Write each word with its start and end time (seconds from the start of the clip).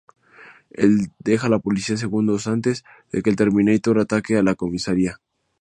El 0.71 1.11
deja 1.19 1.47
la 1.47 1.59
policía 1.59 1.95
segundos 1.95 2.47
antes 2.47 2.83
de 3.11 3.21
que 3.21 3.29
el 3.29 3.35
Terminator 3.35 3.99
ataque 3.99 4.41
la 4.41 4.55
comisaria. 4.55 5.21